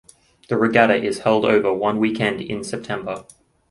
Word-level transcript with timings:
The 0.49 0.57
regatta 0.57 0.95
is 0.95 1.19
held 1.19 1.45
over 1.45 1.71
one 1.71 1.99
weekend 1.99 2.41
in 2.41 2.63
September. 2.63 3.23